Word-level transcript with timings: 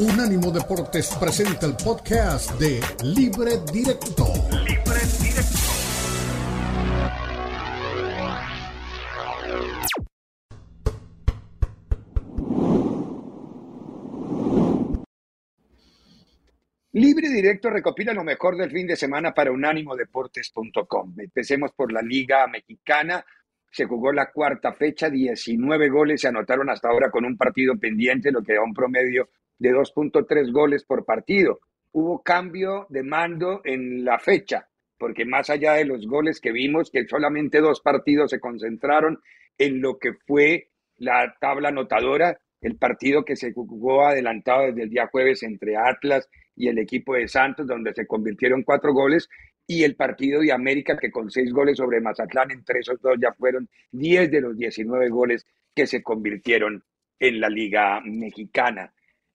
Unánimo 0.00 0.50
Deportes 0.50 1.14
presenta 1.20 1.66
el 1.66 1.74
podcast 1.76 2.58
de 2.58 2.80
Libre 3.04 3.58
Directo. 3.70 4.24
Libre 4.64 5.00
Directo. 5.20 5.58
Libre 16.92 17.28
Directo 17.28 17.68
recopila 17.68 18.14
lo 18.14 18.24
mejor 18.24 18.56
del 18.56 18.70
fin 18.70 18.86
de 18.86 18.96
semana 18.96 19.34
para 19.34 19.52
unánimodeportes.com. 19.52 21.20
Empecemos 21.20 21.72
por 21.72 21.92
la 21.92 22.00
Liga 22.00 22.46
Mexicana. 22.46 23.22
Se 23.70 23.84
jugó 23.84 24.14
la 24.14 24.30
cuarta 24.32 24.72
fecha, 24.72 25.10
19 25.10 25.90
goles 25.90 26.22
se 26.22 26.28
anotaron 26.28 26.70
hasta 26.70 26.88
ahora 26.88 27.10
con 27.10 27.26
un 27.26 27.36
partido 27.36 27.78
pendiente, 27.78 28.32
lo 28.32 28.42
que 28.42 28.54
da 28.54 28.62
un 28.62 28.72
promedio 28.72 29.28
de 29.60 29.70
2.3 29.72 30.50
goles 30.50 30.84
por 30.84 31.04
partido. 31.04 31.60
Hubo 31.92 32.22
cambio 32.22 32.86
de 32.88 33.04
mando 33.04 33.60
en 33.64 34.04
la 34.04 34.18
fecha, 34.18 34.68
porque 34.98 35.24
más 35.24 35.50
allá 35.50 35.74
de 35.74 35.84
los 35.84 36.06
goles 36.06 36.40
que 36.40 36.50
vimos, 36.50 36.90
que 36.90 37.06
solamente 37.06 37.60
dos 37.60 37.80
partidos 37.80 38.30
se 38.30 38.40
concentraron 38.40 39.20
en 39.58 39.80
lo 39.80 39.98
que 39.98 40.14
fue 40.26 40.70
la 40.96 41.36
tabla 41.40 41.68
anotadora, 41.68 42.40
el 42.60 42.76
partido 42.76 43.24
que 43.24 43.36
se 43.36 43.52
jugó 43.52 44.06
adelantado 44.06 44.66
desde 44.66 44.82
el 44.82 44.90
día 44.90 45.08
jueves 45.10 45.42
entre 45.42 45.76
Atlas 45.76 46.28
y 46.56 46.68
el 46.68 46.78
equipo 46.78 47.14
de 47.14 47.28
Santos, 47.28 47.66
donde 47.66 47.94
se 47.94 48.06
convirtieron 48.06 48.62
cuatro 48.62 48.92
goles, 48.92 49.28
y 49.66 49.84
el 49.84 49.94
partido 49.94 50.40
de 50.40 50.52
América, 50.52 50.96
que 50.96 51.10
con 51.10 51.30
seis 51.30 51.52
goles 51.52 51.76
sobre 51.76 52.00
Mazatlán, 52.00 52.50
entre 52.50 52.80
esos 52.80 53.00
dos 53.00 53.16
ya 53.20 53.32
fueron 53.32 53.68
10 53.92 54.30
de 54.30 54.40
los 54.40 54.56
19 54.56 55.08
goles 55.10 55.46
que 55.74 55.86
se 55.86 56.02
convirtieron 56.02 56.82
en 57.18 57.40
la 57.40 57.48
Liga 57.48 58.00
Mexicana. 58.04 58.92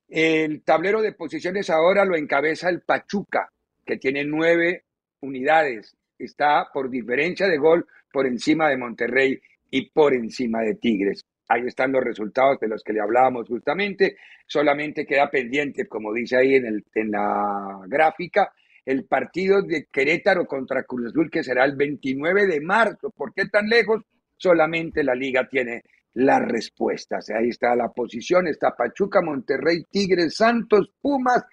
El 0.08 0.64
tablero 0.64 1.02
de 1.02 1.14
posiciones 1.14 1.70
ahora 1.70 2.06
lo 2.06 2.16
encabeza 2.16 2.70
el 2.70 2.82
Pachuca, 2.82 3.52
que 3.86 3.98
tiene 3.98 4.24
nueve 4.24 4.86
unidades. 5.22 5.96
Está 6.18 6.70
por 6.72 6.90
diferencia 6.90 7.48
de 7.48 7.58
gol 7.58 7.86
por 8.12 8.28
encima 8.28 8.70
de 8.70 8.78
Monterrey 8.78 9.40
y 9.70 9.90
por 9.90 10.14
encima 10.14 10.62
de 10.62 10.76
Tigres. 10.76 11.26
Ahí 11.48 11.62
están 11.66 11.92
los 11.92 12.04
resultados 12.04 12.60
de 12.60 12.68
los 12.68 12.84
que 12.84 12.94
le 12.94 13.02
hablábamos 13.02 13.48
justamente. 13.48 14.18
Solamente 14.48 15.06
queda 15.06 15.30
pendiente, 15.30 15.88
como 15.88 16.14
dice 16.14 16.38
ahí 16.38 16.56
en, 16.56 16.66
el, 16.66 16.86
en 16.94 17.12
la 17.12 17.82
gráfica, 17.88 18.52
el 18.86 19.06
partido 19.06 19.62
de 19.62 19.88
Querétaro 19.92 20.46
contra 20.46 20.84
Cruz 20.84 21.08
Azul, 21.08 21.30
que 21.30 21.44
será 21.44 21.66
el 21.66 21.76
29 21.76 22.48
de 22.48 22.62
marzo. 22.62 23.10
¿Por 23.10 23.34
qué 23.34 23.48
tan 23.48 23.68
lejos? 23.68 24.04
Solamente 24.38 25.04
la 25.04 25.16
liga 25.16 25.48
tiene 25.48 25.82
las 26.16 26.42
respuestas. 26.42 27.30
Ahí 27.30 27.50
está 27.50 27.76
la 27.76 27.90
posición, 27.90 28.48
está 28.48 28.76
Pachuca, 28.76 29.22
Monterrey, 29.22 29.84
Tigres, 29.90 30.36
Santos, 30.36 30.90
Pumas, 31.02 31.44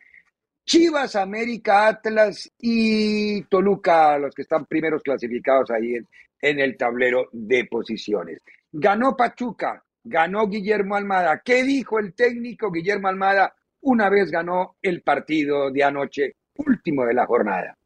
Chivas, 0.65 1.17
América, 1.17 1.89
Atlas 1.89 2.51
y 2.59 3.43
Toluca, 3.45 4.19
los 4.19 4.35
que 4.35 4.43
están 4.43 4.65
primeros 4.67 5.03
clasificados 5.03 5.71
ahí 5.71 5.97
en, 5.97 6.09
en 6.41 6.61
el 6.61 6.77
tablero 6.77 7.29
de 7.33 7.65
posiciones. 7.67 8.41
Ganó 8.71 9.17
Pachuca, 9.17 9.83
ganó 10.05 10.49
Guillermo 10.49 10.95
Almada. 10.95 11.43
¿Qué 11.45 11.65
dijo 11.65 11.99
el 11.99 12.15
técnico 12.15 12.71
Guillermo 12.71 13.09
Almada 13.09 13.55
una 13.81 14.09
vez 14.09 14.31
ganó 14.31 14.77
el 14.81 15.03
partido 15.03 15.73
de 15.73 15.83
anoche, 15.83 16.37
último 16.55 17.05
de 17.05 17.15
la 17.15 17.27
jornada? 17.27 17.77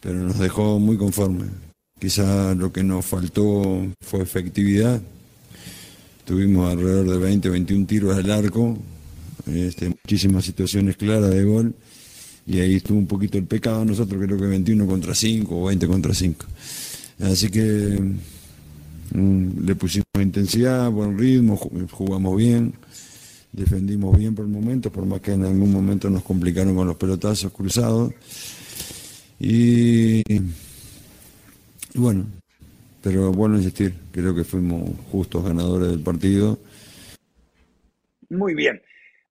Pero 0.00 0.14
nos 0.14 0.38
dejó 0.40 0.80
muy 0.80 0.98
conformes. 0.98 1.50
Quizá 2.00 2.54
lo 2.54 2.72
que 2.72 2.82
nos 2.82 3.06
faltó 3.06 3.86
fue 4.00 4.22
efectividad 4.22 5.00
Tuvimos 6.28 6.70
alrededor 6.70 7.08
de 7.08 7.16
20, 7.16 7.48
21 7.48 7.86
tiros 7.86 8.14
al 8.14 8.30
arco, 8.30 8.76
este, 9.46 9.88
muchísimas 9.88 10.44
situaciones 10.44 10.98
claras 10.98 11.30
de 11.30 11.42
gol, 11.42 11.74
y 12.46 12.60
ahí 12.60 12.74
estuvo 12.74 12.98
un 12.98 13.06
poquito 13.06 13.38
el 13.38 13.44
pecado. 13.44 13.82
Nosotros 13.82 14.22
creo 14.22 14.36
que 14.36 14.44
21 14.44 14.86
contra 14.86 15.14
5 15.14 15.58
o 15.58 15.68
20 15.68 15.86
contra 15.86 16.12
5. 16.12 16.44
Así 17.20 17.48
que 17.48 17.98
mm, 19.14 19.64
le 19.64 19.74
pusimos 19.74 20.04
intensidad, 20.20 20.90
buen 20.90 21.16
ritmo, 21.16 21.56
jugamos 21.56 22.36
bien, 22.36 22.74
defendimos 23.50 24.14
bien 24.18 24.34
por 24.34 24.44
el 24.44 24.50
momento, 24.50 24.92
por 24.92 25.06
más 25.06 25.22
que 25.22 25.32
en 25.32 25.46
algún 25.46 25.72
momento 25.72 26.10
nos 26.10 26.24
complicaron 26.24 26.76
con 26.76 26.86
los 26.86 26.96
pelotazos 26.96 27.50
cruzados. 27.52 28.12
Y 29.40 30.22
bueno, 31.94 32.26
pero 33.08 33.32
bueno 33.32 33.56
insistir, 33.56 33.94
creo 34.12 34.34
que 34.34 34.44
fuimos 34.44 34.90
justos 35.10 35.42
ganadores 35.42 35.88
del 35.88 36.02
partido. 36.02 36.58
Muy 38.28 38.54
bien. 38.54 38.82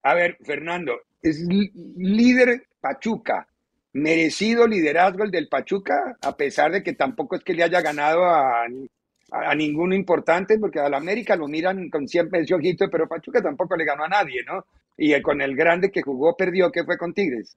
A 0.02 0.16
ver, 0.16 0.36
Fernando, 0.44 0.94
es 1.22 1.46
líder 1.48 2.64
Pachuca. 2.82 3.48
¿Merecido 3.94 4.68
liderazgo 4.68 5.24
el 5.24 5.32
del 5.32 5.48
Pachuca? 5.48 6.18
A 6.22 6.36
pesar 6.36 6.72
de 6.72 6.82
que 6.82 6.94
tampoco 6.94 7.36
es 7.36 7.44
que 7.44 7.54
le 7.54 7.64
haya 7.64 7.82
ganado 7.82 8.26
a, 8.26 8.66
a, 9.32 9.56
ninguno 9.56 9.94
importante, 9.94 10.58
porque 10.58 10.80
al 10.80 10.96
América 10.96 11.36
lo 11.36 11.48
miran 11.48 11.90
con 11.92 12.08
siempre 12.08 12.42
ese 12.42 12.56
ojito, 12.56 12.90
pero 12.90 13.08
Pachuca 13.08 13.44
tampoco 13.44 13.76
le 13.76 13.86
ganó 13.86 14.06
a 14.06 14.10
nadie, 14.10 14.44
¿no? 14.44 14.66
Y 14.98 15.22
con 15.22 15.40
el 15.40 15.56
grande 15.56 15.92
que 15.92 16.02
jugó 16.02 16.36
perdió, 16.36 16.72
que 16.72 16.84
fue 16.84 16.98
con 16.98 17.14
Tigres. 17.14 17.56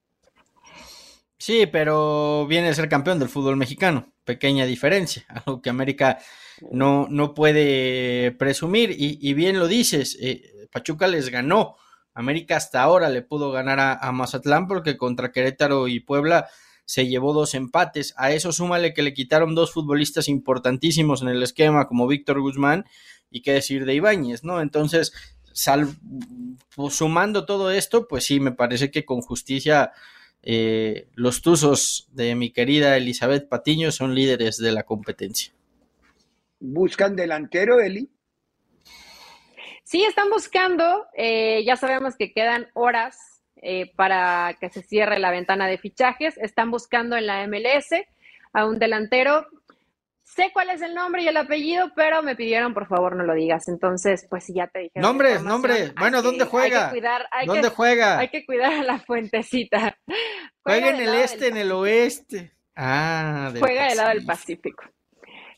Sí, 1.38 1.66
pero 1.66 2.46
viene 2.46 2.68
a 2.68 2.74
ser 2.74 2.90
campeón 2.90 3.18
del 3.18 3.30
fútbol 3.30 3.56
mexicano. 3.56 4.12
Pequeña 4.30 4.64
diferencia, 4.64 5.24
algo 5.28 5.60
que 5.60 5.70
América 5.70 6.18
no, 6.70 7.08
no 7.10 7.34
puede 7.34 8.30
presumir. 8.32 8.94
Y, 8.96 9.34
bien 9.34 9.58
lo 9.58 9.66
dices, 9.66 10.16
eh, 10.20 10.68
Pachuca 10.70 11.08
les 11.08 11.30
ganó. 11.30 11.74
América 12.14 12.56
hasta 12.56 12.80
ahora 12.80 13.08
le 13.08 13.22
pudo 13.22 13.50
ganar 13.50 13.80
a, 13.80 14.12
Mazatlán 14.12 14.68
porque 14.68 14.96
contra 14.96 15.32
Querétaro 15.32 15.88
y 15.88 15.98
Puebla 15.98 16.48
se 16.84 17.08
llevó 17.08 17.32
dos 17.32 17.54
empates. 17.54 18.14
A 18.16 18.30
eso 18.30 18.52
súmale 18.52 18.94
que 18.94 19.02
le 19.02 19.14
quitaron 19.14 19.56
dos 19.56 19.72
futbolistas 19.72 20.28
importantísimos 20.28 21.22
en 21.22 21.28
el 21.28 21.42
esquema, 21.42 21.88
como 21.88 22.06
Víctor 22.06 22.40
Guzmán 22.40 22.84
y 23.32 23.42
qué 23.42 23.52
decir 23.52 23.84
de 23.84 23.94
Ibáñez, 23.94 24.44
¿no? 24.44 24.60
Entonces, 24.60 25.12
pues, 26.76 26.94
sumando 26.94 27.46
todo 27.46 27.72
esto, 27.72 28.06
pues 28.06 28.24
sí, 28.24 28.38
me 28.38 28.52
parece 28.52 28.92
que 28.92 29.04
con 29.04 29.22
justicia 29.22 29.90
eh, 30.42 31.08
los 31.14 31.42
Tuzos 31.42 32.08
de 32.12 32.34
mi 32.34 32.50
querida 32.50 32.96
Elizabeth 32.96 33.48
Patiño 33.48 33.92
son 33.92 34.14
líderes 34.14 34.58
de 34.58 34.72
la 34.72 34.84
competencia. 34.84 35.52
¿Buscan 36.58 37.16
delantero, 37.16 37.80
Eli? 37.80 38.08
Sí, 39.84 40.04
están 40.04 40.30
buscando. 40.30 41.06
Eh, 41.14 41.64
ya 41.64 41.76
sabemos 41.76 42.16
que 42.16 42.32
quedan 42.32 42.68
horas 42.74 43.42
eh, 43.56 43.92
para 43.96 44.56
que 44.60 44.70
se 44.70 44.82
cierre 44.82 45.18
la 45.18 45.30
ventana 45.30 45.66
de 45.66 45.78
fichajes. 45.78 46.38
Están 46.38 46.70
buscando 46.70 47.16
en 47.16 47.26
la 47.26 47.46
MLS 47.46 47.88
a 48.52 48.66
un 48.66 48.78
delantero 48.78 49.46
sé 50.34 50.50
cuál 50.52 50.70
es 50.70 50.82
el 50.82 50.94
nombre 50.94 51.22
y 51.22 51.28
el 51.28 51.36
apellido, 51.36 51.92
pero 51.94 52.22
me 52.22 52.36
pidieron 52.36 52.74
por 52.74 52.86
favor 52.86 53.16
no 53.16 53.24
lo 53.24 53.34
digas. 53.34 53.68
Entonces, 53.68 54.26
pues 54.28 54.46
ya 54.48 54.66
te 54.68 54.80
dije. 54.80 55.00
Nombres, 55.00 55.42
nombres. 55.42 55.94
Bueno, 55.94 56.22
¿dónde 56.22 56.44
juega? 56.44 56.92
¿Dónde 57.46 57.68
juega? 57.68 58.18
Hay 58.18 58.28
que 58.28 58.44
cuidar 58.44 58.72
a 58.72 58.82
la 58.82 58.98
fuentecita. 58.98 59.96
Juega, 60.62 60.90
en 60.90 61.00
el 61.00 61.14
este, 61.14 61.48
en 61.48 61.56
el 61.56 61.72
oeste. 61.72 62.52
Ah, 62.76 63.50
juega 63.58 63.88
del 63.88 63.96
lado 63.96 64.10
del 64.10 64.26
Pacífico. 64.26 64.84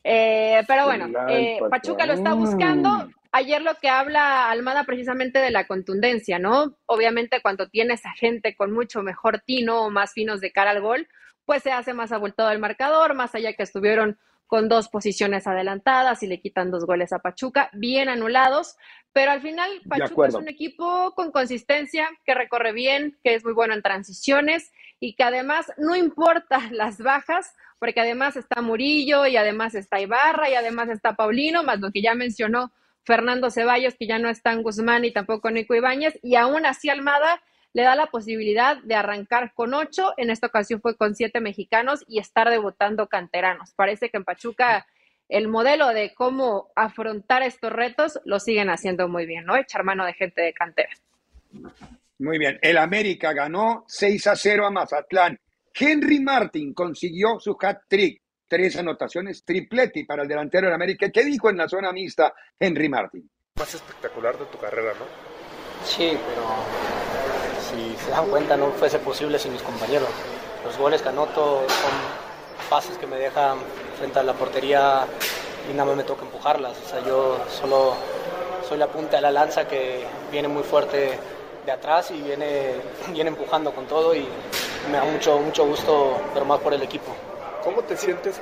Eh, 0.04 0.62
pero 0.66 0.86
bueno, 0.86 1.08
eh, 1.28 1.58
Pachuca 1.70 2.06
lo 2.06 2.12
está 2.12 2.34
buscando. 2.34 3.10
Ayer 3.32 3.62
lo 3.62 3.74
que 3.76 3.88
habla 3.88 4.50
Almada 4.50 4.84
precisamente 4.84 5.38
de 5.38 5.50
la 5.50 5.66
contundencia, 5.66 6.38
¿no? 6.38 6.76
Obviamente 6.86 7.40
cuando 7.42 7.68
tienes 7.68 8.04
a 8.06 8.12
gente 8.12 8.54
con 8.54 8.72
mucho 8.72 9.02
mejor 9.02 9.40
tino 9.40 9.82
o 9.84 9.90
más 9.90 10.12
finos 10.12 10.40
de 10.40 10.52
cara 10.52 10.70
al 10.70 10.80
gol, 10.80 11.08
pues 11.44 11.62
se 11.62 11.72
hace 11.72 11.94
más 11.94 12.12
abultado 12.12 12.50
el 12.50 12.58
marcador, 12.58 13.14
más 13.14 13.34
allá 13.34 13.52
que 13.54 13.62
estuvieron 13.62 14.18
con 14.52 14.68
dos 14.68 14.90
posiciones 14.90 15.46
adelantadas 15.46 16.22
y 16.22 16.26
le 16.26 16.38
quitan 16.38 16.70
dos 16.70 16.84
goles 16.84 17.14
a 17.14 17.20
Pachuca, 17.20 17.70
bien 17.72 18.10
anulados, 18.10 18.76
pero 19.14 19.30
al 19.30 19.40
final 19.40 19.70
Pachuca 19.88 20.28
es 20.28 20.34
un 20.34 20.46
equipo 20.46 21.14
con 21.14 21.32
consistencia, 21.32 22.10
que 22.26 22.34
recorre 22.34 22.74
bien, 22.74 23.18
que 23.24 23.34
es 23.34 23.44
muy 23.44 23.54
bueno 23.54 23.72
en 23.72 23.80
transiciones 23.80 24.70
y 25.00 25.14
que 25.14 25.22
además 25.22 25.72
no 25.78 25.96
importa 25.96 26.60
las 26.70 26.98
bajas, 26.98 27.54
porque 27.78 28.02
además 28.02 28.36
está 28.36 28.60
Murillo 28.60 29.26
y 29.26 29.38
además 29.38 29.74
está 29.74 30.02
Ibarra 30.02 30.50
y 30.50 30.54
además 30.54 30.90
está 30.90 31.16
Paulino, 31.16 31.62
más 31.62 31.80
lo 31.80 31.90
que 31.90 32.02
ya 32.02 32.14
mencionó 32.14 32.72
Fernando 33.06 33.50
Ceballos, 33.50 33.94
que 33.94 34.06
ya 34.06 34.18
no 34.18 34.28
está 34.28 34.52
en 34.52 34.62
Guzmán 34.62 35.06
y 35.06 35.14
tampoco 35.14 35.50
Nico 35.50 35.74
Ibáñez, 35.74 36.18
y 36.22 36.36
aún 36.36 36.66
así 36.66 36.90
Almada 36.90 37.40
le 37.74 37.82
da 37.82 37.94
la 37.94 38.06
posibilidad 38.06 38.76
de 38.82 38.94
arrancar 38.94 39.52
con 39.54 39.74
ocho, 39.74 40.12
en 40.16 40.30
esta 40.30 40.48
ocasión 40.48 40.80
fue 40.80 40.96
con 40.96 41.14
siete 41.14 41.40
mexicanos 41.40 42.04
y 42.06 42.18
estar 42.18 42.50
debutando 42.50 43.08
canteranos. 43.08 43.72
Parece 43.74 44.10
que 44.10 44.18
en 44.18 44.24
Pachuca 44.24 44.86
el 45.28 45.48
modelo 45.48 45.88
de 45.88 46.12
cómo 46.14 46.70
afrontar 46.76 47.42
estos 47.42 47.72
retos 47.72 48.20
lo 48.24 48.38
siguen 48.38 48.68
haciendo 48.68 49.08
muy 49.08 49.24
bien, 49.24 49.46
¿no? 49.46 49.56
Echar 49.56 49.84
mano 49.84 50.04
de 50.04 50.12
gente 50.12 50.42
de 50.42 50.52
cantera. 50.52 50.90
Muy 52.18 52.38
bien, 52.38 52.58
el 52.60 52.76
América 52.76 53.32
ganó 53.32 53.84
6 53.88 54.26
a 54.26 54.36
0 54.36 54.66
a 54.66 54.70
Mazatlán. 54.70 55.40
Henry 55.74 56.20
Martin 56.20 56.74
consiguió 56.74 57.40
su 57.40 57.56
hat-trick, 57.58 58.20
tres 58.46 58.76
anotaciones 58.76 59.42
tripleti 59.44 60.04
para 60.04 60.22
el 60.22 60.28
delantero 60.28 60.66
del 60.66 60.74
América. 60.74 61.10
¿Qué 61.10 61.24
dijo 61.24 61.48
en 61.48 61.56
la 61.56 61.68
zona 61.68 61.92
mixta 61.92 62.34
Henry 62.60 62.90
Martin? 62.90 63.28
Más 63.58 63.74
espectacular 63.74 64.38
de 64.38 64.44
tu 64.44 64.58
carrera, 64.58 64.92
¿no? 64.98 65.06
Sí, 65.84 66.12
pero 66.28 67.21
si 67.96 68.04
se 68.04 68.10
dan 68.10 68.28
cuenta 68.28 68.56
no 68.56 68.70
fuese 68.72 68.98
posible 68.98 69.38
sin 69.38 69.52
mis 69.52 69.62
compañeros. 69.62 70.08
Los 70.64 70.76
goles 70.78 71.02
que 71.02 71.08
anoto 71.08 71.66
son 71.68 72.68
pases 72.70 72.96
que 72.98 73.06
me 73.06 73.16
dejan 73.16 73.58
frente 73.98 74.18
a 74.18 74.22
la 74.22 74.34
portería 74.34 75.06
y 75.68 75.72
nada 75.72 75.86
más 75.86 75.96
me 75.96 76.04
toca 76.04 76.24
empujarlas. 76.24 76.78
O 76.78 76.88
sea, 76.88 77.04
yo 77.04 77.44
solo 77.48 77.94
soy 78.68 78.78
la 78.78 78.88
punta 78.88 79.16
de 79.16 79.22
la 79.22 79.30
lanza 79.30 79.66
que 79.66 80.04
viene 80.30 80.48
muy 80.48 80.62
fuerte 80.62 81.18
de 81.64 81.72
atrás 81.72 82.10
y 82.10 82.20
viene, 82.20 82.74
viene 83.12 83.30
empujando 83.30 83.72
con 83.72 83.86
todo 83.86 84.14
y 84.14 84.26
me 84.90 84.98
da 84.98 85.04
mucho, 85.04 85.38
mucho 85.38 85.66
gusto 85.66 86.20
ver 86.34 86.44
más 86.44 86.60
por 86.60 86.74
el 86.74 86.82
equipo. 86.82 87.14
¿Cómo 87.62 87.82
te 87.82 87.96
sientes? 87.96 88.40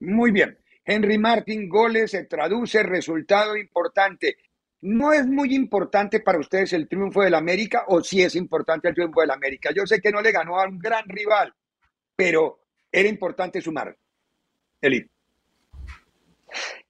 Muy 0.00 0.30
bien. 0.30 0.58
Henry 0.84 1.16
Martin, 1.16 1.68
goles, 1.68 2.10
se 2.10 2.24
traduce, 2.24 2.82
resultado 2.82 3.56
importante. 3.56 4.36
¿No 4.82 5.12
es 5.12 5.24
muy 5.26 5.54
importante 5.54 6.18
para 6.18 6.40
ustedes 6.40 6.72
el 6.72 6.88
triunfo 6.88 7.22
del 7.22 7.34
América 7.34 7.84
o 7.86 8.02
sí 8.02 8.20
es 8.20 8.34
importante 8.34 8.88
el 8.88 8.94
triunfo 8.94 9.20
del 9.20 9.30
América? 9.30 9.70
Yo 9.72 9.86
sé 9.86 10.00
que 10.00 10.10
no 10.10 10.20
le 10.20 10.32
ganó 10.32 10.58
a 10.58 10.66
un 10.66 10.78
gran 10.80 11.08
rival, 11.08 11.54
pero 12.16 12.58
era 12.90 13.08
importante 13.08 13.60
sumar. 13.60 13.96
Eli. 14.80 15.06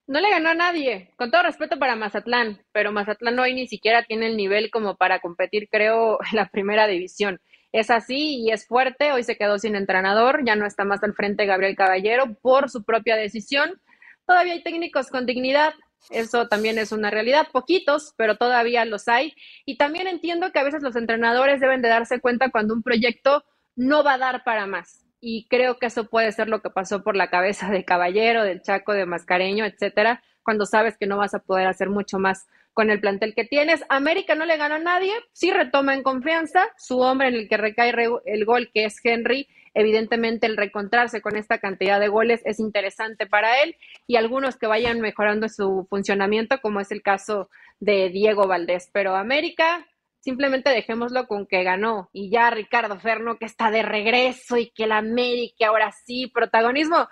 No 0.07 0.21
le 0.21 0.31
ganó 0.31 0.49
a 0.49 0.55
nadie, 0.55 1.11
con 1.17 1.31
todo 1.31 1.43
respeto 1.43 1.79
para 1.79 1.95
Mazatlán, 1.95 2.63
pero 2.73 2.93
Mazatlán 2.93 3.39
hoy 3.39 3.53
ni 3.53 3.67
siquiera 3.67 4.05
tiene 4.05 4.29
el 4.29 4.39
nivel 4.39 4.71
como 4.71 4.97
para 4.97 5.21
competir, 5.21 5.69
creo, 5.71 6.19
en 6.31 6.37
la 6.37 6.49
primera 6.49 6.87
división. 6.87 7.41
Es 7.73 7.91
así 7.91 8.41
y 8.41 8.53
es 8.53 8.67
fuerte, 8.67 9.13
hoy 9.13 9.23
se 9.23 9.37
quedó 9.37 9.59
sin 9.59 9.77
entrenador, 9.77 10.45
ya 10.47 10.57
no 10.57 10.67
está 10.67 10.85
más 10.85 11.03
al 11.03 11.13
frente 11.13 11.45
Gabriel 11.45 11.77
Caballero 11.77 12.35
por 12.41 12.71
su 12.71 12.85
propia 12.85 13.17
decisión. 13.17 13.83
Todavía 14.27 14.55
hay 14.55 14.63
técnicos 14.63 15.09
con 15.09 15.27
dignidad, 15.27 15.75
eso 16.11 16.49
también 16.49 16.79
es 16.79 16.93
una 16.93 17.11
realidad, 17.11 17.49
poquitos, 17.53 18.15
pero 18.17 18.37
todavía 18.37 18.85
los 18.85 19.09
hay. 19.09 19.35
Y 19.65 19.77
también 19.77 20.07
entiendo 20.07 20.53
que 20.53 20.59
a 20.59 20.65
veces 20.65 20.83
los 20.83 20.97
entrenadores 20.97 21.61
deben 21.61 21.83
de 21.83 21.89
darse 21.89 22.21
cuenta 22.21 22.51
cuando 22.51 22.75
un 22.75 22.83
proyecto 22.83 23.45
no 23.77 24.05
va 24.05 24.15
a 24.15 24.19
dar 24.19 24.45
para 24.45 24.67
más. 24.67 25.05
Y 25.21 25.47
creo 25.49 25.79
que 25.79 25.87
eso 25.87 26.09
puede 26.09 26.33
ser 26.33 26.49
lo 26.49 26.61
que 26.61 26.71
pasó 26.71 27.03
por 27.03 27.17
la 27.17 27.31
cabeza 27.31 27.71
de 27.71 27.85
Caballero, 27.85 28.43
del 28.43 28.63
Chaco, 28.63 28.93
de 28.93 29.07
Mascareño, 29.07 29.65
etcétera, 29.65 30.23
cuando 30.43 30.67
sabes 30.67 30.99
que 30.99 31.07
no 31.07 31.17
vas 31.17 31.35
a 31.35 31.39
poder 31.39 31.69
hacer 31.69 31.89
mucho 31.89 32.19
más 32.19 32.47
con 32.73 32.91
el 32.91 33.01
plantel 33.01 33.35
que 33.35 33.45
tienes. 33.45 33.85
América 33.89 34.35
no 34.35 34.45
le 34.45 34.57
gana 34.57 34.77
a 34.77 34.81
nadie, 34.81 35.13
sí 35.33 35.51
retoma 35.51 35.95
en 35.95 36.03
confianza, 36.03 36.69
su 36.77 36.99
hombre 37.01 37.29
en 37.29 37.35
el 37.35 37.49
que 37.49 37.57
recae 37.57 37.95
el 38.25 38.45
gol, 38.45 38.71
que 38.73 38.85
es 38.87 38.97
Henry, 39.05 39.47
evidentemente 39.75 40.47
el 40.47 40.57
reencontrarse 40.57 41.21
con 41.21 41.37
esta 41.37 41.59
cantidad 41.59 42.01
de 42.01 42.09
goles 42.09 42.43
es 42.45 42.61
interesante 42.61 43.27
para 43.27 43.63
él 43.63 43.77
y 44.07 44.17
algunos 44.17 44.57
que 44.57 44.67
vayan 44.67 45.01
mejorando 45.01 45.49
su 45.49 45.87
funcionamiento, 45.89 46.61
como 46.61 46.81
es 46.81 46.91
el 46.91 47.03
caso 47.03 47.49
de 47.81 48.11
Diego 48.11 48.47
Valdés. 48.47 48.91
Pero 48.93 49.17
América, 49.17 49.87
simplemente 50.21 50.71
dejémoslo 50.71 51.27
con 51.27 51.47
que 51.47 51.63
ganó 51.63 52.11
y 52.13 52.31
ya 52.31 52.51
Ricardo 52.51 52.99
Ferno 52.99 53.39
que 53.39 53.47
está 53.47 53.71
de 53.71 53.83
regreso 53.83 54.57
y 54.57 54.71
que 54.71 54.85
el 54.85 54.93
América 54.93 55.69
ahora 55.69 55.93
sí, 55.93 56.29
protagonismo. 56.33 57.09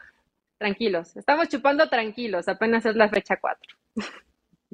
Tranquilos, 0.58 1.16
estamos 1.16 1.48
chupando 1.48 1.88
tranquilos, 1.88 2.46
apenas 2.46 2.84
es 2.84 2.94
la 2.94 3.08
fecha 3.08 3.38
4. 3.40 3.76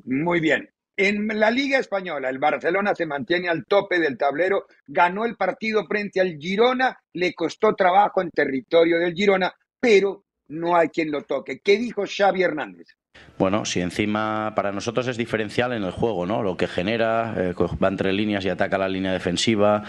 Muy 0.05 0.41
bien. 0.41 0.69
En 0.99 1.29
la 1.39 1.51
Liga 1.51 1.79
Española, 1.79 2.31
el 2.31 2.39
Barcelona 2.39 2.95
se 2.95 3.05
mantiene 3.05 3.51
al 3.51 3.67
tope 3.67 3.99
del 3.99 4.17
tablero, 4.17 4.65
ganó 4.87 5.27
el 5.27 5.37
partido 5.37 5.85
frente 5.87 6.23
al 6.23 6.39
Girona, 6.39 6.99
le 7.13 7.35
costó 7.35 7.75
trabajo 7.75 8.23
en 8.23 8.31
territorio 8.31 8.99
del 8.99 9.13
Girona, 9.13 9.53
pero 9.79 10.25
no 10.49 10.75
hay 10.75 10.89
quien 10.89 11.11
lo 11.11 11.23
toque. 11.23 11.61
¿Qué 11.63 11.77
dijo 11.77 12.05
Xavi 12.07 12.43
Hernández? 12.43 12.87
Bueno, 13.39 13.67
si 13.67 13.83
encima 13.83 14.55
para 14.57 14.73
nosotros 14.73 15.07
es 15.09 15.19
diferencial 15.19 15.75
en 15.75 15.83
el 15.83 15.91
juego, 15.91 16.25
¿no? 16.25 16.43
Lo 16.43 16.57
que 16.57 16.67
genera, 16.67 17.35
eh, 17.37 17.55
va 17.55 17.89
entre 17.89 18.15
líneas 18.15 18.47
y 18.47 18.49
ataca 18.49 18.79
la 18.79 18.89
línea 18.89 19.13
defensiva, 19.13 19.85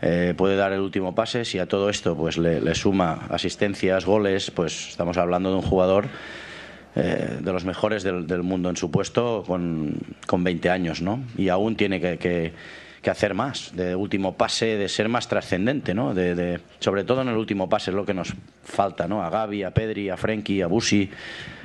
eh, 0.00 0.32
puede 0.36 0.56
dar 0.56 0.72
el 0.72 0.80
último 0.80 1.14
pase. 1.14 1.44
Si 1.44 1.58
a 1.58 1.66
todo 1.66 1.90
esto 1.90 2.16
pues 2.16 2.38
le 2.38 2.74
suma 2.74 3.26
asistencias, 3.28 4.06
goles, 4.06 4.50
pues 4.50 4.88
estamos 4.88 5.18
hablando 5.18 5.50
de 5.50 5.56
un 5.56 5.62
jugador 5.62 6.08
eh, 6.98 7.40
de 7.42 7.52
los 7.52 7.66
mejores 7.66 8.02
del, 8.02 8.42
mundo 8.42 8.70
en 8.70 8.76
su 8.76 8.90
puesto 8.90 9.44
con, 9.46 9.98
con 10.26 10.42
20 10.42 10.70
años, 10.70 11.02
¿no? 11.02 11.22
Y 11.36 11.50
aún 11.50 11.76
tiene 11.76 12.00
que, 12.00 12.16
que, 12.16 13.10
hacer 13.10 13.34
más, 13.34 13.76
de 13.76 13.94
último 13.94 14.36
pase, 14.36 14.78
de 14.78 14.88
ser 14.88 15.10
más 15.10 15.28
trascendente, 15.28 15.92
¿no? 15.92 16.14
De, 16.14 16.58
sobre 16.78 17.04
todo 17.04 17.20
en 17.20 17.28
el 17.28 17.36
último 17.36 17.68
pase 17.68 17.90
es 17.90 17.94
lo 17.94 18.06
que 18.06 18.14
nos 18.14 18.32
falta, 18.64 19.06
¿no? 19.06 19.22
A 19.22 19.28
Gaby, 19.28 19.62
a 19.64 19.72
Pedri, 19.72 20.08
a 20.08 20.16
Frenkie, 20.16 20.62
a 20.62 20.68
Busi, 20.68 21.10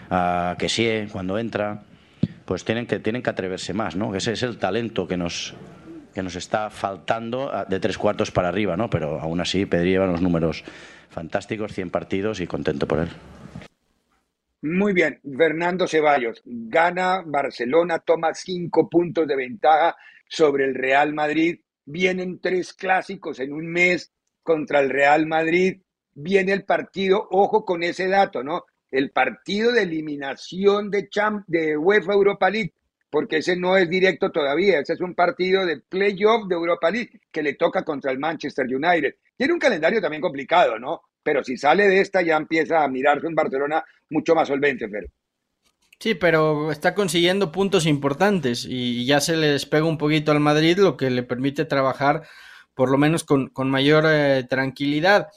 a 0.10 0.56
Kessie 0.60 1.08
cuando 1.10 1.40
entra, 1.40 1.82
pues 2.44 2.66
tienen 2.66 2.86
que, 2.86 3.00
tienen 3.00 3.24
que 3.24 3.30
atreverse 3.30 3.74
más, 3.74 3.96
¿no? 3.96 4.14
Ese 4.14 4.34
es 4.34 4.44
el 4.44 4.58
talento 4.58 5.08
que 5.08 5.16
nos, 5.16 5.54
que 6.14 6.22
nos 6.22 6.36
está 6.36 6.70
faltando 6.70 7.50
de 7.70 7.80
tres 7.80 7.98
cuartos 7.98 8.32
para 8.32 8.50
arriba, 8.50 8.76
¿no? 8.76 8.90
Pero 8.90 9.22
aún 9.22 9.40
así 9.40 9.66
Pedri 9.66 9.92
lleva 9.92 10.08
los 10.08 10.22
números 10.22 10.66
fantásticos, 11.10 11.72
100 11.72 11.90
partidos 11.90 12.42
y 12.42 12.48
contento 12.48 12.86
por 12.86 13.00
él. 13.00 13.10
Muy 14.64 14.94
bien, 14.94 15.20
Fernando 15.38 15.88
Ceballos, 15.88 16.42
gana 16.46 17.24
Barcelona, 17.26 17.98
toma 17.98 18.34
cinco 18.36 18.88
puntos 18.88 19.28
de 19.28 19.36
ventaja 19.36 19.96
sobre 20.28 20.66
el 20.66 20.76
Real 20.76 21.16
Madrid. 21.16 21.60
Vienen 21.86 22.40
tres 22.40 22.74
clásicos 22.74 23.40
en 23.40 23.54
un 23.54 23.66
mes 23.68 24.12
contra 24.44 24.80
el 24.80 24.92
Real 24.92 25.26
Madrid. 25.26 25.82
Viene 26.14 26.52
el 26.54 26.64
partido, 26.64 27.28
ojo 27.32 27.66
con 27.66 27.82
ese 27.82 28.08
dato, 28.08 28.44
¿no? 28.44 28.66
El 28.92 29.10
partido 29.10 29.72
de 29.72 29.82
eliminación 29.82 30.92
de, 30.92 31.10
Champ, 31.10 31.44
de 31.48 31.76
UEFA 31.76 32.14
Europa 32.14 32.50
League, 32.52 32.74
porque 33.10 33.38
ese 33.38 33.56
no 33.56 33.78
es 33.78 33.90
directo 33.90 34.32
todavía, 34.32 34.80
ese 34.80 34.94
es 34.94 35.02
un 35.02 35.16
partido 35.16 35.66
de 35.66 35.80
playoff 35.80 36.48
de 36.48 36.56
Europa 36.56 36.92
League 36.92 37.22
que 37.32 37.42
le 37.42 37.56
toca 37.56 37.84
contra 37.84 38.12
el 38.12 38.20
Manchester 38.20 38.68
United. 38.68 39.16
Tiene 39.36 39.54
un 39.54 39.60
calendario 39.60 40.00
también 40.00 40.22
complicado, 40.22 40.78
¿no? 40.78 41.02
Pero 41.24 41.44
si 41.44 41.58
sale 41.58 41.88
de 41.88 42.02
esta 42.02 42.22
ya 42.22 42.38
empieza 42.38 42.84
a 42.84 42.88
mirarse 42.88 43.28
en 43.28 43.36
Barcelona 43.36 43.84
mucho 44.10 44.36
más 44.36 44.48
solvente, 44.48 44.90
Fer. 44.90 45.10
Sí, 46.00 46.16
pero 46.16 46.72
está 46.72 46.96
consiguiendo 46.96 47.52
puntos 47.52 47.86
importantes 47.86 48.66
y 48.68 49.06
ya 49.06 49.20
se 49.20 49.38
le 49.38 49.48
despega 49.48 49.86
un 49.86 50.00
poquito 50.00 50.32
al 50.32 50.40
Madrid, 50.40 50.78
lo 50.80 50.98
que 50.98 51.12
le 51.12 51.22
permite 51.22 51.66
trabajar 51.66 52.24
por 52.74 52.90
lo 52.90 52.98
menos 52.98 53.24
con, 53.24 53.52
mayor 53.70 54.06
eh, 54.08 54.44
tranquilidad. 54.50 55.28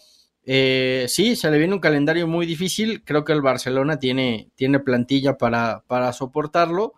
Eh, 0.46 1.06
sí, 1.08 1.36
se 1.36 1.50
le 1.50 1.58
viene 1.58 1.74
un 1.74 1.80
calendario 1.80 2.26
muy 2.26 2.46
difícil. 2.46 3.02
Creo 3.04 3.24
que 3.24 3.32
el 3.32 3.42
Barcelona 3.42 3.98
tiene, 3.98 4.50
tiene 4.54 4.80
plantilla 4.80 5.36
para, 5.36 5.82
para 5.86 6.12
soportarlo. 6.12 6.94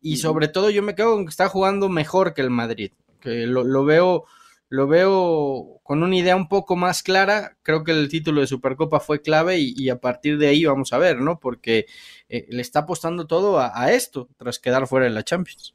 Y 0.00 0.16
sobre 0.16 0.48
todo 0.48 0.70
yo 0.70 0.82
me 0.82 0.94
quedo 0.94 1.12
con 1.14 1.26
que 1.26 1.30
está 1.30 1.48
jugando 1.48 1.88
mejor 1.90 2.32
que 2.32 2.40
el 2.40 2.48
Madrid. 2.48 2.92
Que 3.20 3.46
lo, 3.46 3.64
lo 3.64 3.84
veo 3.84 4.24
lo 4.70 4.86
veo 4.86 5.80
con 5.82 6.04
una 6.04 6.16
idea 6.16 6.36
un 6.36 6.48
poco 6.48 6.76
más 6.76 7.02
clara. 7.02 7.56
Creo 7.62 7.82
que 7.82 7.90
el 7.90 8.08
título 8.08 8.40
de 8.40 8.46
Supercopa 8.46 9.00
fue 9.00 9.20
clave 9.20 9.58
y, 9.58 9.90
a 9.90 10.00
partir 10.00 10.38
de 10.38 10.46
ahí 10.46 10.64
vamos 10.64 10.92
a 10.92 10.98
ver, 10.98 11.20
¿no? 11.20 11.40
Porque 11.40 11.86
eh, 12.28 12.46
le 12.48 12.62
está 12.62 12.80
apostando 12.80 13.26
todo 13.26 13.58
a, 13.58 13.90
esto 13.90 14.28
tras 14.38 14.60
quedar 14.60 14.86
fuera 14.86 15.06
de 15.06 15.10
la 15.10 15.24
Champions. 15.24 15.74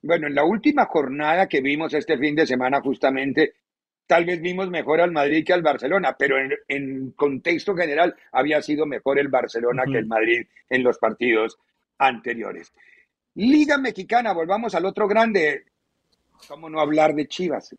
Bueno, 0.00 0.28
en 0.28 0.34
la 0.34 0.44
última 0.44 0.86
jornada 0.86 1.46
que 1.46 1.60
vimos 1.60 1.92
este 1.92 2.16
fin 2.16 2.34
de 2.34 2.46
semana 2.46 2.80
justamente, 2.80 3.52
tal 4.06 4.24
vez 4.24 4.40
vimos 4.40 4.70
mejor 4.70 5.02
al 5.02 5.12
Madrid 5.12 5.44
que 5.44 5.52
al 5.52 5.60
Barcelona, 5.60 6.16
pero 6.18 6.36
en, 6.68 7.10
contexto 7.10 7.76
general 7.76 8.16
había 8.32 8.62
sido 8.62 8.86
mejor 8.86 9.18
el 9.18 9.28
Barcelona 9.28 9.84
que 9.84 9.98
el 9.98 10.06
Madrid 10.06 10.46
en 10.70 10.82
los 10.82 10.96
partidos 10.96 11.58
anteriores. 11.98 12.72
Liga 13.34 13.76
Mexicana, 13.76 14.32
volvamos 14.32 14.74
al 14.74 14.86
otro 14.86 15.06
grande. 15.06 15.64
¿Cómo 16.48 16.70
no 16.70 16.80
hablar 16.80 17.14
de 17.14 17.28
Chivas? 17.28 17.76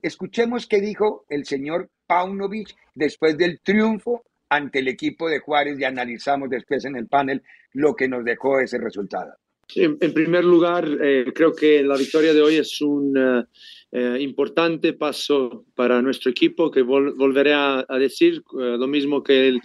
Escuchemos 0.00 0.66
qué 0.66 0.80
dijo 0.80 1.24
el 1.28 1.44
señor 1.44 1.90
Paunovic 2.06 2.74
después 2.94 3.36
del 3.36 3.60
triunfo 3.60 4.24
ante 4.48 4.78
el 4.78 4.88
equipo 4.88 5.28
de 5.28 5.40
Juárez 5.40 5.78
y 5.78 5.84
analizamos 5.84 6.48
después 6.50 6.84
en 6.84 6.96
el 6.96 7.08
panel 7.08 7.42
lo 7.72 7.94
que 7.94 8.08
nos 8.08 8.24
dejó 8.24 8.60
ese 8.60 8.78
resultado. 8.78 9.32
en 9.74 9.98
primer 10.14 10.44
lugar, 10.44 10.88
eh, 11.02 11.26
creo 11.34 11.52
que 11.54 11.82
la 11.82 11.96
victoria 11.96 12.32
de 12.32 12.40
hoy 12.40 12.56
es 12.56 12.80
un 12.80 13.14
eh, 13.18 13.44
eh, 13.92 14.16
importante 14.20 14.94
paso 14.94 15.66
para 15.74 16.00
nuestro 16.00 16.30
equipo, 16.30 16.70
que 16.70 16.82
volveré 16.82 17.52
a, 17.52 17.84
decir 17.98 18.42
lo 18.52 18.86
mismo 18.86 19.22
que 19.22 19.58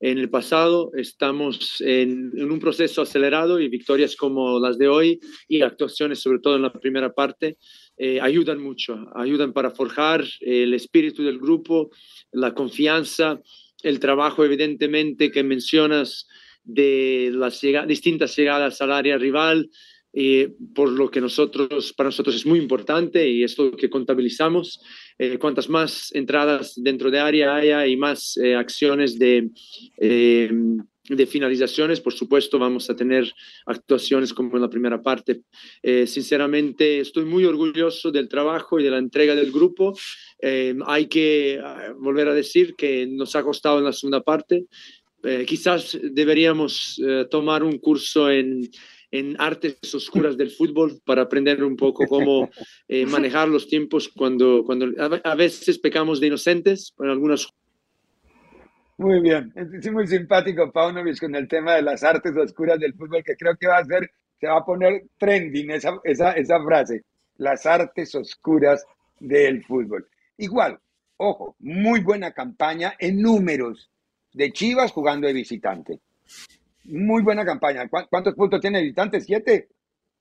en 0.00 0.18
el 0.18 0.30
pasado. 0.30 0.92
Estamos 0.94 1.80
en, 1.80 2.30
en, 2.36 2.52
un 2.52 2.60
proceso 2.60 3.02
acelerado 3.02 3.58
y 3.58 3.68
victorias 3.68 4.14
como 4.14 4.60
las 4.60 4.78
de 4.78 4.86
hoy 4.86 5.20
y 5.48 5.62
actuaciones, 5.62 6.20
sobre 6.20 6.38
todo 6.38 6.54
en 6.54 6.62
la 6.62 6.72
primera 6.72 7.12
parte, 7.12 7.56
eh, 7.98 8.20
ayudan 8.20 8.62
mucho, 8.62 9.06
ayudan 9.14 9.52
para 9.52 9.70
forjar 9.70 10.24
el 10.40 10.72
espíritu 10.74 11.24
del 11.24 11.38
grupo, 11.38 11.90
la 12.30 12.54
confianza, 12.54 13.40
el 13.82 13.98
trabajo 13.98 14.44
evidentemente 14.44 15.32
que 15.32 15.42
mencionas 15.42 16.28
de 16.62 17.30
las 17.32 17.60
distintas 17.86 18.36
llegadas 18.36 18.80
al 18.80 18.92
área 18.92 19.18
rival, 19.18 19.68
eh, 20.12 20.54
por 20.74 20.90
lo 20.90 21.10
que 21.10 21.20
nosotros, 21.20 21.92
para 21.92 22.08
nosotros 22.08 22.36
es 22.36 22.46
muy 22.46 22.58
importante 22.58 23.28
y 23.28 23.42
es 23.42 23.58
lo 23.58 23.72
que 23.72 23.90
contabilizamos. 23.90 24.80
Eh, 25.18 25.38
cuantas 25.38 25.68
más 25.68 26.14
entradas 26.14 26.74
dentro 26.76 27.10
de 27.10 27.18
área 27.18 27.56
haya 27.56 27.86
y 27.86 27.96
más 27.96 28.38
acciones 28.56 29.18
de 29.18 29.50
de 31.08 31.26
finalizaciones. 31.26 32.00
Por 32.00 32.12
supuesto, 32.12 32.58
vamos 32.58 32.90
a 32.90 32.96
tener 32.96 33.32
actuaciones 33.66 34.32
como 34.32 34.56
en 34.56 34.62
la 34.62 34.70
primera 34.70 35.02
parte. 35.02 35.42
Eh, 35.82 36.06
sinceramente, 36.06 37.00
estoy 37.00 37.24
muy 37.24 37.44
orgulloso 37.44 38.10
del 38.10 38.28
trabajo 38.28 38.78
y 38.78 38.84
de 38.84 38.90
la 38.90 38.98
entrega 38.98 39.34
del 39.34 39.52
grupo. 39.52 39.96
Eh, 40.40 40.76
hay 40.86 41.06
que 41.06 41.60
ah, 41.62 41.94
volver 41.98 42.28
a 42.28 42.34
decir 42.34 42.74
que 42.76 43.06
nos 43.06 43.34
ha 43.36 43.42
costado 43.42 43.78
en 43.78 43.84
la 43.84 43.92
segunda 43.92 44.22
parte. 44.22 44.66
Eh, 45.24 45.44
quizás 45.48 45.98
deberíamos 46.00 47.00
tomar 47.28 47.64
un 47.64 47.78
curso 47.78 48.30
en, 48.30 48.70
en, 49.10 49.34
artes 49.40 49.76
oscuras 49.92 50.36
del 50.36 50.52
fútbol 50.52 51.00
para 51.04 51.22
aprender 51.22 51.64
un 51.64 51.76
poco 51.76 52.06
cómo 52.06 52.48
manejar 53.08 53.48
los 53.48 53.66
tiempos 53.66 54.08
cuando, 54.08 54.62
cuando 54.64 54.86
a, 55.24 55.34
veces 55.34 55.76
pecamos 55.78 56.20
de 56.20 56.28
inocentes 56.28 56.94
en 57.00 57.08
algunas 57.08 57.48
muy 58.98 59.20
bien, 59.20 59.52
es 59.54 59.92
muy 59.92 60.06
simpático 60.06 60.70
Paunovic 60.70 61.20
con 61.20 61.34
el 61.34 61.48
tema 61.48 61.74
de 61.74 61.82
las 61.82 62.02
artes 62.02 62.36
oscuras 62.36 62.78
del 62.78 62.94
fútbol, 62.94 63.22
que 63.24 63.36
creo 63.36 63.56
que 63.56 63.68
va 63.68 63.78
a 63.78 63.84
ser, 63.84 64.10
se 64.40 64.46
va 64.46 64.58
a 64.58 64.64
poner 64.64 65.04
trending 65.18 65.70
esa, 65.70 65.98
esa, 66.04 66.32
esa 66.32 66.62
frase, 66.62 67.04
las 67.36 67.64
artes 67.64 68.14
oscuras 68.14 68.84
del 69.20 69.64
fútbol. 69.64 70.06
Igual, 70.36 70.78
ojo, 71.16 71.56
muy 71.60 72.00
buena 72.00 72.32
campaña 72.32 72.94
en 72.98 73.22
números 73.22 73.90
de 74.32 74.52
Chivas 74.52 74.92
jugando 74.92 75.26
de 75.26 75.32
visitante. 75.32 76.00
Muy 76.84 77.22
buena 77.22 77.44
campaña. 77.44 77.88
¿Cuántos 77.88 78.34
puntos 78.34 78.60
tiene 78.60 78.80
visitante? 78.80 79.20
¿Siete? 79.20 79.68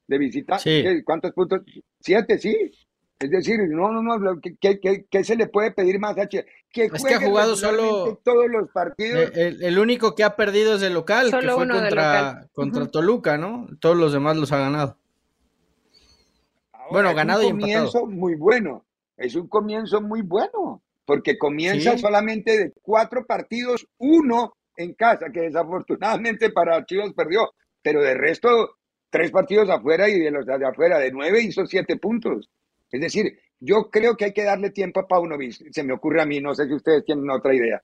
¿De 0.07 0.17
visitante? 0.17 1.03
¿Cuántos 1.03 1.31
puntos? 1.34 1.62
Siete, 2.00 2.38
sí. 2.38 2.72
Es 3.19 3.31
decir, 3.31 3.59
no, 3.69 3.91
no, 3.91 4.03
no, 4.03 4.39
¿qué, 4.41 5.24
se 5.24 5.36
le 5.36 5.47
puede 5.47 5.71
pedir 5.71 6.00
más 6.00 6.15
a 6.19 6.27
Que 6.27 6.45
es 6.71 7.03
que 7.03 7.15
ha 7.15 7.19
jugado 7.19 7.55
solo 7.55 8.21
todos 8.24 8.47
los 8.47 8.69
partidos. 8.69 9.31
El, 9.36 9.79
único 9.79 10.13
que 10.13 10.24
ha 10.24 10.36
perdido 10.36 10.75
es 10.75 10.83
el 10.83 10.93
local, 10.93 11.31
que 11.31 11.50
fue 11.50 11.67
contra, 11.67 12.47
contra 12.53 12.88
Toluca, 12.88 13.38
¿no? 13.38 13.67
Todos 13.79 13.97
los 13.97 14.13
demás 14.13 14.38
los 14.38 14.51
ha 14.51 14.59
ganado. 14.59 14.97
bueno, 16.91 17.15
ganado 17.15 17.41
y 17.41 17.47
empatado. 17.47 17.88
Es 17.88 17.95
un 17.95 18.01
comienzo 18.01 18.05
muy 18.05 18.36
bueno, 18.36 18.86
es 19.17 19.36
un 19.36 19.47
comienzo 19.47 20.01
muy 20.01 20.21
bueno, 20.21 20.83
porque 21.03 21.39
comienza 21.39 21.97
solamente 21.97 22.55
de 22.55 22.74
cuatro 22.83 23.25
partidos, 23.25 23.88
uno 23.97 24.57
en 24.75 24.93
casa, 24.93 25.31
que 25.33 25.41
desafortunadamente 25.41 26.51
para 26.51 26.86
Chivas 26.86 27.13
perdió, 27.13 27.51
pero 27.81 28.03
de 28.03 28.13
resto, 28.13 28.75
tres 29.09 29.31
partidos 29.31 29.71
afuera 29.71 30.07
y 30.07 30.19
de 30.19 30.29
los 30.29 30.45
de 30.45 30.67
afuera, 30.67 31.00
de 31.00 31.12
nueve 31.12 31.41
hizo 31.41 31.65
siete 31.65 31.97
puntos. 31.97 32.47
Es 32.91 33.01
decir, 33.01 33.39
yo 33.60 33.89
creo 33.89 34.15
que 34.15 34.25
hay 34.25 34.34
que 34.34 34.44
darle 34.44 34.70
tiempo 34.70 35.00
a 35.00 35.08
Paunovic. 35.08 35.72
Se 35.72 35.84
me 35.84 35.94
ocurre 35.94 36.22
a 36.22 36.25
mí, 36.25 36.39
no 36.39 36.53
sé 36.53 36.67
si 36.67 36.74
ustedes 36.74 37.03
tienen 37.06 37.29
otra 37.29 37.53
idea. 37.53 37.82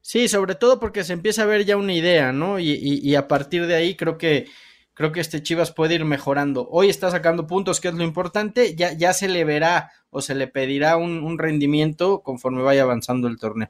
Sí, 0.00 0.28
sobre 0.28 0.54
todo 0.54 0.80
porque 0.80 1.04
se 1.04 1.12
empieza 1.12 1.42
a 1.42 1.46
ver 1.46 1.64
ya 1.64 1.76
una 1.76 1.92
idea, 1.92 2.32
¿no? 2.32 2.58
Y, 2.58 3.14
a 3.14 3.28
partir 3.28 3.66
de 3.66 3.74
ahí 3.74 3.94
creo 3.94 4.16
que 4.16 4.46
creo 4.94 5.12
que 5.12 5.20
este 5.20 5.42
Chivas 5.42 5.70
puede 5.70 5.96
ir 5.96 6.04
mejorando. 6.04 6.66
Hoy 6.70 6.88
está 6.88 7.10
sacando 7.10 7.46
puntos, 7.46 7.80
que 7.80 7.88
es 7.88 7.94
lo 7.94 8.02
importante. 8.02 8.74
Ya, 8.74 8.92
ya 8.92 9.12
se 9.12 9.28
le 9.28 9.44
verá 9.44 9.92
o 10.10 10.22
se 10.22 10.34
le 10.34 10.48
pedirá 10.48 10.96
un, 10.96 11.22
un 11.22 11.38
rendimiento 11.38 12.22
conforme 12.22 12.62
vaya 12.62 12.82
avanzando 12.82 13.28
el 13.28 13.38
torneo. 13.38 13.68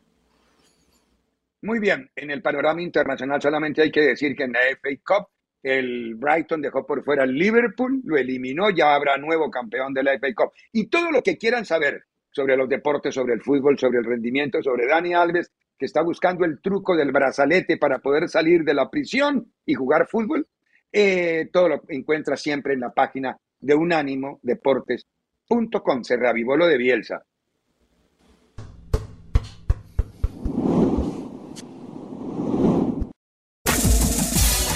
Muy 1.61 1.81
bien, 1.81 2.09
en 2.15 2.31
el 2.31 2.41
panorama 2.41 2.81
internacional 2.81 3.43
solamente 3.43 3.83
hay 3.83 3.91
que 3.91 4.01
decir 4.01 4.37
que 4.37 4.45
en 4.45 4.53
la 4.53 4.61
FA 4.81 4.91
Cup 5.05 5.29
el 5.63 6.15
Brighton 6.15 6.63
dejó 6.63 6.87
por 6.87 7.05
fuera 7.05 7.25
al 7.25 7.35
Liverpool, 7.35 8.01
lo 8.05 8.17
eliminó, 8.17 8.71
ya 8.71 8.95
habrá 8.95 9.19
nuevo 9.19 9.51
campeón 9.51 9.93
de 9.93 10.03
la 10.03 10.19
FA 10.19 10.29
Cup. 10.35 10.53
Y 10.73 10.89
todo 10.89 11.11
lo 11.11 11.23
que 11.23 11.37
quieran 11.37 11.65
saber 11.65 12.05
sobre 12.31 12.57
los 12.57 12.69
deportes, 12.69 13.15
sobre 13.15 13.35
el 13.35 13.43
fútbol, 13.43 13.79
sobre 13.79 13.99
el 13.99 14.05
rendimiento, 14.05 14.63
sobre 14.63 14.87
Dani 14.87 15.15
Alves, 15.15 15.51
que 15.79 15.87
está 15.87 16.03
buscando 16.03 16.45
el 16.45 16.61
truco 16.61 16.97
del 16.97 17.13
brazalete 17.13 17.77
para 17.77 18.01
poder 18.01 18.29
salir 18.29 18.65
de 18.65 18.75
la 18.75 18.91
prisión 18.91 19.53
y 19.65 19.75
jugar 19.75 20.09
fútbol, 20.09 20.49
eh, 20.93 21.49
todo 21.53 21.69
lo 21.69 21.83
encuentra 21.89 22.37
siempre 22.37 22.75
en 22.75 22.81
la 22.81 22.93
página 22.93 23.39
de 23.61 23.75
unánimodeportes.com. 23.75 26.03
Se 26.03 26.17
reavivó 26.17 26.57
lo 26.57 26.67
de 26.67 26.79
Bielsa. 26.79 27.25